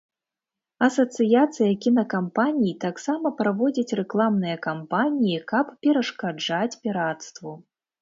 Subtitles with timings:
[0.85, 7.59] Асацыяцыя кінакампаній таксама праводзіць рэкламныя кампаніі, каб перашкаджаць пірацтву.